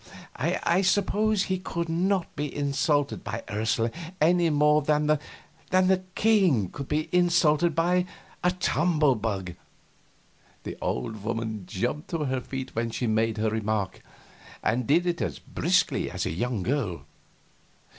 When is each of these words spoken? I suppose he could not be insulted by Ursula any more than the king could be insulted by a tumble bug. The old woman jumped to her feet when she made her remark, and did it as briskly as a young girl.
I 0.35 0.81
suppose 0.81 1.43
he 1.43 1.59
could 1.59 1.87
not 1.87 2.35
be 2.35 2.51
insulted 2.55 3.23
by 3.23 3.43
Ursula 3.47 3.91
any 4.19 4.49
more 4.49 4.81
than 4.81 5.05
the 5.05 5.19
king 6.15 6.69
could 6.71 6.87
be 6.87 7.07
insulted 7.11 7.75
by 7.75 8.07
a 8.43 8.49
tumble 8.49 9.13
bug. 9.13 9.53
The 10.63 10.75
old 10.81 11.23
woman 11.23 11.67
jumped 11.67 12.09
to 12.09 12.23
her 12.25 12.41
feet 12.41 12.73
when 12.75 12.89
she 12.89 13.05
made 13.05 13.37
her 13.37 13.51
remark, 13.51 14.01
and 14.63 14.87
did 14.87 15.05
it 15.05 15.21
as 15.21 15.37
briskly 15.37 16.09
as 16.09 16.25
a 16.25 16.31
young 16.31 16.63
girl. 16.63 17.05